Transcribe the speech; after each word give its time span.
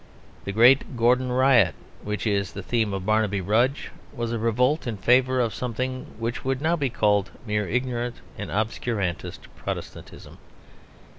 The 0.45 0.51
great 0.51 0.97
Gordon 0.97 1.31
Riot, 1.31 1.75
which 2.01 2.25
is 2.25 2.53
the 2.53 2.63
theme 2.63 2.91
of 2.91 3.05
Barnaby 3.05 3.39
Rudge, 3.39 3.91
was 4.11 4.31
a 4.31 4.39
revolt 4.39 4.87
in 4.87 4.97
favour 4.97 5.39
of 5.39 5.53
something 5.53 6.07
which 6.17 6.43
would 6.43 6.59
now 6.59 6.75
be 6.75 6.89
called 6.89 7.29
mere 7.45 7.67
ignorant 7.69 8.15
and 8.35 8.49
obscurantist 8.49 9.41
Protestantism. 9.55 10.39